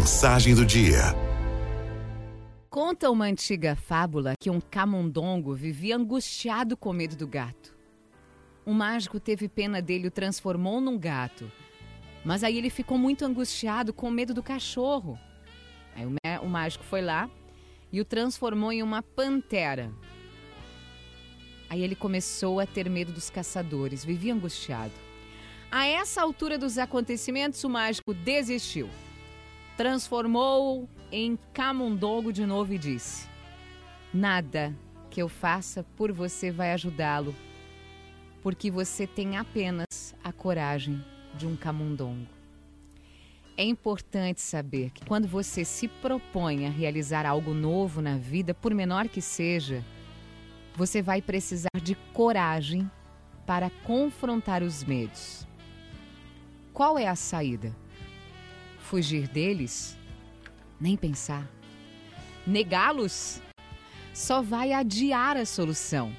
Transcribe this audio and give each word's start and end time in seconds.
Mensagem 0.00 0.54
do 0.54 0.64
dia. 0.64 1.14
Conta 2.70 3.10
uma 3.10 3.26
antiga 3.26 3.76
fábula 3.76 4.32
que 4.40 4.48
um 4.48 4.58
camundongo 4.58 5.54
vivia 5.54 5.94
angustiado 5.94 6.74
com 6.74 6.90
medo 6.90 7.16
do 7.16 7.28
gato. 7.28 7.76
Um 8.66 8.72
mágico 8.72 9.20
teve 9.20 9.46
pena 9.46 9.82
dele 9.82 10.04
e 10.04 10.08
o 10.08 10.10
transformou 10.10 10.80
num 10.80 10.98
gato. 10.98 11.52
Mas 12.24 12.42
aí 12.42 12.56
ele 12.56 12.70
ficou 12.70 12.96
muito 12.96 13.26
angustiado 13.26 13.92
com 13.92 14.10
medo 14.10 14.32
do 14.32 14.42
cachorro. 14.42 15.18
Aí 15.94 16.06
o, 16.06 16.46
o 16.46 16.48
mágico 16.48 16.82
foi 16.82 17.02
lá 17.02 17.28
e 17.92 18.00
o 18.00 18.04
transformou 18.04 18.72
em 18.72 18.82
uma 18.82 19.02
pantera. 19.02 19.92
Aí 21.68 21.82
ele 21.82 21.94
começou 21.94 22.58
a 22.58 22.64
ter 22.64 22.88
medo 22.88 23.12
dos 23.12 23.28
caçadores, 23.28 24.02
vivia 24.02 24.32
angustiado. 24.32 24.94
A 25.70 25.84
essa 25.84 26.22
altura 26.22 26.56
dos 26.56 26.78
acontecimentos, 26.78 27.62
o 27.64 27.68
mágico 27.68 28.14
desistiu. 28.14 28.88
Transformou 29.80 30.86
em 31.10 31.38
camundongo 31.54 32.34
de 32.34 32.44
novo 32.44 32.74
e 32.74 32.76
disse: 32.76 33.26
Nada 34.12 34.76
que 35.08 35.22
eu 35.22 35.26
faça 35.26 35.82
por 35.96 36.12
você 36.12 36.50
vai 36.50 36.74
ajudá-lo, 36.74 37.34
porque 38.42 38.70
você 38.70 39.06
tem 39.06 39.38
apenas 39.38 40.14
a 40.22 40.34
coragem 40.34 41.02
de 41.34 41.46
um 41.46 41.56
camundongo. 41.56 42.28
É 43.56 43.64
importante 43.64 44.42
saber 44.42 44.90
que 44.90 45.02
quando 45.06 45.26
você 45.26 45.64
se 45.64 45.88
propõe 45.88 46.66
a 46.66 46.70
realizar 46.70 47.24
algo 47.24 47.54
novo 47.54 48.02
na 48.02 48.18
vida, 48.18 48.52
por 48.52 48.74
menor 48.74 49.08
que 49.08 49.22
seja, 49.22 49.82
você 50.76 51.00
vai 51.00 51.22
precisar 51.22 51.80
de 51.82 51.94
coragem 52.12 52.86
para 53.46 53.70
confrontar 53.86 54.62
os 54.62 54.84
medos. 54.84 55.48
Qual 56.70 56.98
é 56.98 57.08
a 57.08 57.16
saída? 57.16 57.74
Fugir 58.90 59.28
deles? 59.28 59.96
Nem 60.80 60.96
pensar. 60.96 61.48
Negá-los? 62.44 63.40
Só 64.12 64.42
vai 64.42 64.72
adiar 64.72 65.36
a 65.36 65.46
solução. 65.46 66.12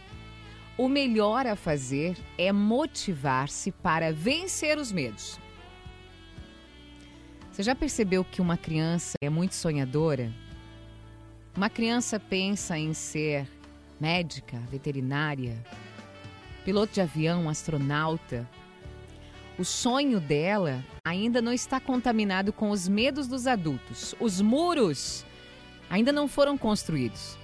O 0.77 0.87
melhor 0.87 1.45
a 1.45 1.57
fazer 1.57 2.17
é 2.37 2.49
motivar-se 2.49 3.73
para 3.73 4.13
vencer 4.13 4.77
os 4.77 4.89
medos. 4.89 5.37
Você 7.51 7.61
já 7.61 7.75
percebeu 7.75 8.23
que 8.23 8.41
uma 8.41 8.55
criança 8.55 9.15
é 9.21 9.29
muito 9.29 9.53
sonhadora? 9.53 10.31
Uma 11.53 11.69
criança 11.69 12.21
pensa 12.21 12.77
em 12.77 12.93
ser 12.93 13.49
médica, 13.99 14.57
veterinária, 14.71 15.61
piloto 16.63 16.93
de 16.93 17.01
avião, 17.01 17.49
astronauta, 17.49 18.49
o 19.57 19.65
sonho 19.65 20.19
dela 20.19 20.83
ainda 21.05 21.41
não 21.41 21.53
está 21.53 21.79
contaminado 21.79 22.53
com 22.53 22.71
os 22.71 22.87
medos 22.87 23.27
dos 23.27 23.47
adultos. 23.47 24.15
Os 24.19 24.41
muros 24.41 25.25
ainda 25.89 26.11
não 26.11 26.27
foram 26.27 26.57
construídos. 26.57 27.37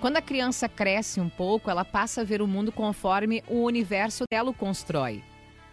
Quando 0.00 0.16
a 0.18 0.22
criança 0.22 0.68
cresce 0.68 1.20
um 1.20 1.28
pouco, 1.28 1.70
ela 1.70 1.84
passa 1.84 2.20
a 2.20 2.24
ver 2.24 2.42
o 2.42 2.46
mundo 2.46 2.70
conforme 2.70 3.42
o 3.48 3.62
universo 3.62 4.24
dela 4.30 4.50
o 4.50 4.54
constrói, 4.54 5.22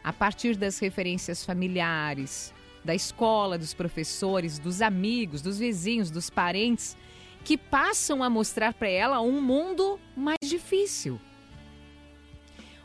a 0.04 0.14
partir 0.14 0.56
das 0.56 0.80
referências 0.80 1.46
familiares, 1.46 2.54
da 2.84 2.96
escola, 2.96 3.58
dos 3.58 3.74
professores, 3.74 4.58
dos 4.58 4.82
amigos, 4.82 5.42
dos 5.42 5.60
vizinhos, 5.60 6.10
dos 6.10 6.30
parentes, 6.30 6.98
que 7.44 7.58
passam 7.58 8.24
a 8.24 8.30
mostrar 8.30 8.74
para 8.74 8.88
ela 8.88 9.22
um 9.22 9.42
mundo 9.42 10.00
mais 10.16 10.38
difícil 10.44 11.20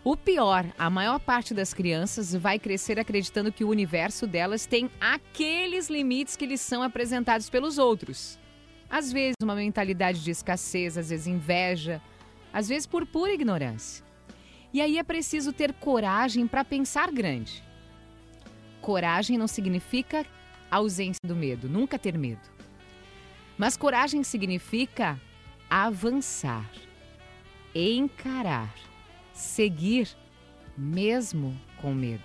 o 0.09 0.17
pior, 0.17 0.65
a 0.79 0.89
maior 0.89 1.19
parte 1.19 1.53
das 1.53 1.75
crianças 1.75 2.33
vai 2.33 2.61
crescer 2.61 2.97
acreditando 2.97 3.51
que 3.51 3.65
o 3.65 3.69
universo 3.69 4.25
delas 4.25 4.65
tem 4.65 4.89
aqueles 5.01 5.91
limites 5.91 6.37
que 6.37 6.47
lhes 6.47 6.61
são 6.61 6.81
apresentados 6.81 7.51
pelos 7.51 7.77
outros. 7.77 8.39
Às 8.89 9.13
vezes, 9.13 9.35
uma 9.43 9.57
mentalidade 9.57 10.23
de 10.23 10.31
escassez, 10.31 10.97
às 10.97 11.11
vezes, 11.11 11.27
inveja, 11.27 12.01
às 12.53 12.69
vezes, 12.69 12.87
por 12.87 13.05
pura 13.05 13.33
ignorância. 13.33 14.07
E 14.73 14.81
aí 14.81 14.97
é 14.97 15.03
preciso 15.03 15.53
ter 15.53 15.73
coragem 15.73 16.47
para 16.47 16.65
pensar 16.65 17.11
grande. 17.11 17.61
Coragem 18.81 19.37
não 19.37 19.49
significa 19.49 20.25
ausência 20.71 21.19
do 21.25 21.35
medo, 21.35 21.69
nunca 21.69 21.99
ter 21.99 22.17
medo. 22.17 22.49
Mas 23.59 23.77
coragem 23.77 24.23
significa 24.23 25.21
avançar, 25.69 26.71
encarar 27.75 28.73
seguir 29.37 30.09
mesmo 30.77 31.57
com 31.81 31.93
medo. 31.95 32.25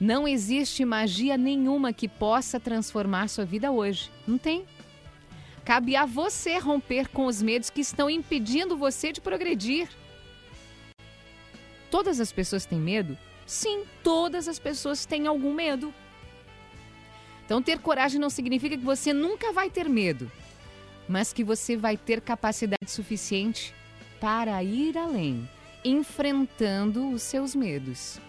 Não 0.00 0.26
existe 0.26 0.84
magia 0.84 1.36
nenhuma 1.36 1.92
que 1.92 2.08
possa 2.08 2.58
transformar 2.58 3.28
sua 3.28 3.44
vida 3.44 3.70
hoje. 3.70 4.10
Não 4.26 4.36
tem. 4.36 4.64
Cabe 5.64 5.96
a 5.96 6.04
você 6.04 6.58
romper 6.58 7.08
com 7.08 7.26
os 7.26 7.40
medos 7.40 7.70
que 7.70 7.80
estão 7.80 8.10
impedindo 8.10 8.76
você 8.76 9.12
de 9.12 9.20
progredir. 9.20 9.88
Todas 11.90 12.20
as 12.20 12.32
pessoas 12.32 12.66
têm 12.66 12.78
medo? 12.78 13.16
Sim, 13.46 13.84
todas 14.02 14.48
as 14.48 14.58
pessoas 14.58 15.06
têm 15.06 15.26
algum 15.26 15.54
medo. 15.54 15.94
Então, 17.44 17.62
ter 17.62 17.78
coragem 17.78 18.20
não 18.20 18.30
significa 18.30 18.76
que 18.76 18.84
você 18.84 19.12
nunca 19.12 19.52
vai 19.52 19.70
ter 19.70 19.88
medo, 19.88 20.30
mas 21.06 21.32
que 21.32 21.44
você 21.44 21.76
vai 21.76 21.96
ter 21.96 22.20
capacidade 22.20 22.90
suficiente 22.90 23.74
para 24.20 24.62
ir 24.62 24.96
além, 24.96 25.48
enfrentando 25.84 27.10
os 27.10 27.22
seus 27.22 27.54
medos. 27.54 28.20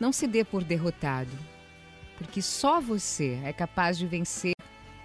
Não 0.00 0.12
se 0.12 0.26
dê 0.26 0.44
por 0.44 0.62
derrotado, 0.62 1.30
porque 2.16 2.40
só 2.40 2.80
você 2.80 3.40
é 3.44 3.52
capaz 3.52 3.98
de 3.98 4.06
vencer 4.06 4.54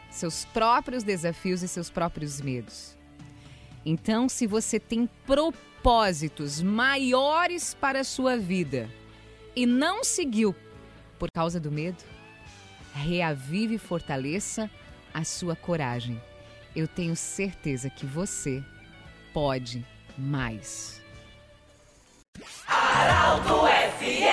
seus 0.09 0.45
próprios 0.45 1.03
desafios 1.03 1.63
e 1.63 1.67
seus 1.67 1.89
próprios 1.89 2.39
medos. 2.39 2.95
Então, 3.85 4.29
se 4.29 4.47
você 4.47 4.79
tem 4.79 5.09
propósitos 5.25 6.61
maiores 6.61 7.73
para 7.73 8.01
a 8.01 8.03
sua 8.03 8.37
vida 8.37 8.89
e 9.55 9.65
não 9.65 10.03
seguiu 10.03 10.55
por 11.19 11.29
causa 11.31 11.59
do 11.59 11.71
medo, 11.71 12.03
reavive 12.93 13.75
e 13.75 13.79
fortaleça 13.79 14.69
a 15.13 15.23
sua 15.23 15.55
coragem. 15.55 16.21
Eu 16.75 16.87
tenho 16.87 17.15
certeza 17.15 17.89
que 17.89 18.05
você 18.05 18.63
pode 19.33 19.85
mais. 20.17 21.01
Araldo 22.67 23.67
FM 23.67 24.32